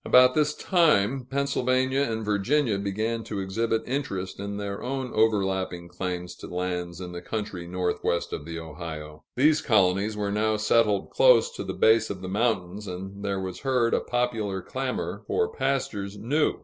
About 0.03 0.33
this 0.33 0.55
time, 0.55 1.27
Pennsylvania 1.29 2.01
and 2.01 2.25
Virginia 2.25 2.79
began 2.79 3.23
to 3.25 3.39
exhibit 3.39 3.83
interest 3.85 4.39
in 4.39 4.57
their 4.57 4.81
own 4.81 5.13
overlapping 5.13 5.89
claims 5.89 6.33
to 6.37 6.47
lands 6.47 6.99
in 6.99 7.11
the 7.11 7.21
country 7.21 7.67
northwest 7.67 8.33
of 8.33 8.43
the 8.43 8.57
Ohio. 8.57 9.25
Those 9.37 9.61
colonies 9.61 10.17
were 10.17 10.31
now 10.31 10.57
settled 10.57 11.11
close 11.11 11.51
to 11.51 11.63
the 11.63 11.75
base 11.75 12.09
of 12.09 12.21
the 12.23 12.29
mountains, 12.29 12.87
and 12.87 13.23
there 13.23 13.39
was 13.41 13.59
heard 13.59 13.93
a 13.93 13.99
popular 14.01 14.59
clamor 14.63 15.21
for 15.27 15.53
pastures 15.53 16.17
new. 16.17 16.55